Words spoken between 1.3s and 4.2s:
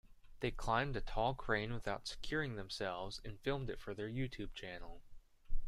crane without securing themselves and filmed it for their